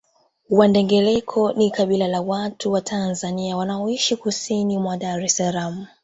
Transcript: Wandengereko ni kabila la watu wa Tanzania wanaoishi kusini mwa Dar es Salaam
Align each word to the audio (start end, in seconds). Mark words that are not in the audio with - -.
Wandengereko 0.49 1.51
ni 1.53 1.71
kabila 1.71 2.07
la 2.07 2.21
watu 2.21 2.71
wa 2.71 2.81
Tanzania 2.81 3.57
wanaoishi 3.57 4.15
kusini 4.15 4.77
mwa 4.77 4.97
Dar 4.97 5.23
es 5.23 5.37
Salaam 5.37 5.87